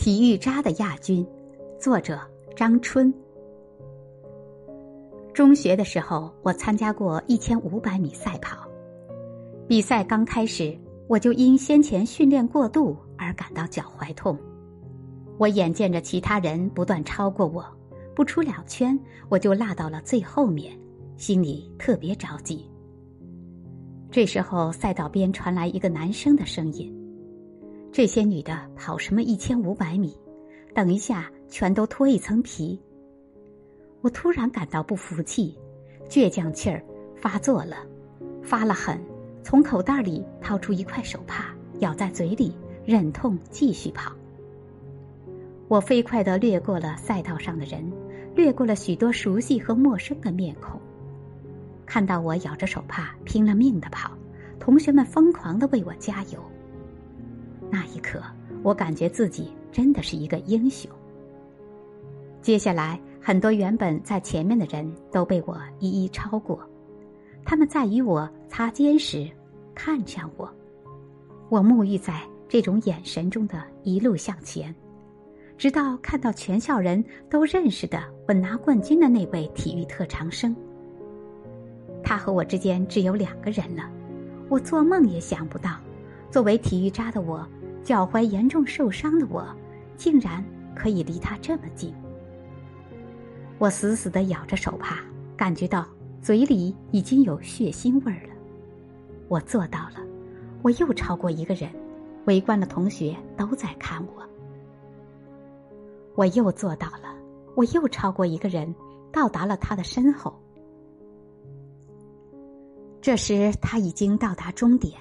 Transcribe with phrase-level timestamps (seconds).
[0.00, 1.26] 体育渣的亚军，
[1.78, 2.18] 作者
[2.56, 3.12] 张春。
[5.34, 8.66] 中学的时候，我参加过一千五百米赛跑。
[9.68, 10.74] 比赛刚开始，
[11.06, 14.38] 我就因先前训练过度而感到脚踝痛。
[15.36, 17.62] 我眼见着其他人不断超过我，
[18.16, 18.98] 不出两圈
[19.28, 20.72] 我就落到了最后面，
[21.18, 22.64] 心里特别着急。
[24.10, 26.90] 这时候，赛道边传来一个男生的声音。
[27.92, 30.16] 这些女的跑什么一千五百米？
[30.72, 32.80] 等一下，全都脱一层皮。
[34.00, 35.58] 我突然感到不服气，
[36.08, 36.80] 倔强气儿
[37.16, 37.78] 发作了，
[38.42, 39.00] 发了狠，
[39.42, 42.54] 从口袋里掏出一块手帕，咬在嘴里，
[42.86, 44.12] 忍痛继续跑。
[45.66, 47.92] 我飞快地掠过了赛道上的人，
[48.36, 50.80] 掠过了许多熟悉和陌生的面孔。
[51.84, 54.12] 看到我咬着手帕拼了命的跑，
[54.60, 56.40] 同学们疯狂地为我加油。
[57.70, 58.20] 那一刻，
[58.62, 60.90] 我感觉自己真的是一个英雄。
[62.42, 66.58] 接下来，很多原本在前面的人都被我一一超过，
[67.44, 69.30] 他们在与我擦肩时
[69.74, 70.50] 看向我，
[71.48, 74.74] 我沐浴在这种眼神中的一路向前，
[75.58, 80.56] 直到看到全校人都认识的我拿冠军的那位体育特长生。
[82.02, 83.88] 他和我之间只有两个人了，
[84.48, 85.76] 我做梦也想不到，
[86.30, 87.46] 作为体育渣的我。
[87.82, 89.46] 脚踝严重受伤的我，
[89.96, 91.92] 竟然可以离他这么近。
[93.58, 94.98] 我死死的咬着手帕，
[95.36, 95.86] 感觉到
[96.22, 98.34] 嘴里已经有血腥味儿了。
[99.28, 100.00] 我做到了，
[100.62, 101.70] 我又超过一个人，
[102.26, 104.22] 围观的同学都在看我。
[106.14, 107.14] 我又做到了，
[107.54, 108.74] 我又超过一个人，
[109.12, 110.38] 到达了他的身后。
[113.00, 115.00] 这时他已经到达终点。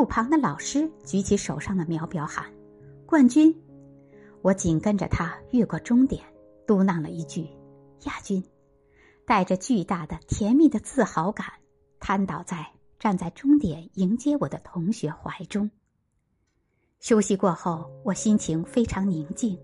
[0.00, 2.46] 路旁的老师举起手上的秒表喊
[3.04, 3.54] ：“冠军！”
[4.40, 6.24] 我紧跟着他越过终点，
[6.66, 7.46] 嘟囔了一句
[8.08, 8.42] ：“亚军。”
[9.28, 11.46] 带着巨大的甜蜜的自豪感，
[11.98, 12.66] 瘫倒在
[12.98, 15.70] 站在终点迎接我的同学怀中。
[17.00, 19.54] 休息过后，我心情非常宁静，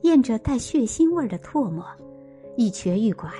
[0.00, 1.84] 咽着带血腥味的唾沫，
[2.56, 3.30] 一瘸一拐，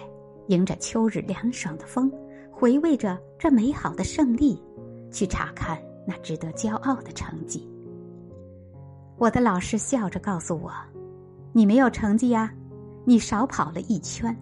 [0.49, 2.13] 迎着秋日凉爽的风，
[2.53, 4.63] 回味着这美好的胜利，
[5.11, 5.83] 去查看。
[6.07, 7.69] 那值得骄傲的成绩。
[9.17, 10.73] 我的老师笑着告诉我
[11.53, 12.53] ：“你没有成绩呀，
[13.05, 14.37] 你少跑了一圈。”